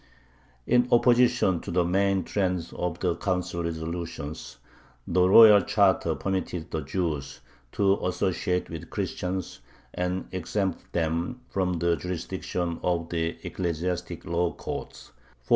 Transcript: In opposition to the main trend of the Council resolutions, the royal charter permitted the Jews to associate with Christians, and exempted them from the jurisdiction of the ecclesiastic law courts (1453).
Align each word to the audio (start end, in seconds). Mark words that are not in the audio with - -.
In 0.65 0.87
opposition 0.91 1.59
to 1.59 1.69
the 1.69 1.85
main 1.85 2.23
trend 2.23 2.73
of 2.75 2.97
the 3.01 3.15
Council 3.17 3.63
resolutions, 3.63 4.57
the 5.05 5.29
royal 5.29 5.61
charter 5.61 6.15
permitted 6.15 6.71
the 6.71 6.81
Jews 6.81 7.39
to 7.73 8.03
associate 8.07 8.67
with 8.67 8.89
Christians, 8.89 9.59
and 9.93 10.27
exempted 10.31 10.87
them 10.93 11.41
from 11.51 11.73
the 11.73 11.97
jurisdiction 11.97 12.79
of 12.81 13.09
the 13.09 13.37
ecclesiastic 13.43 14.25
law 14.25 14.53
courts 14.53 15.11
(1453). 15.45 15.47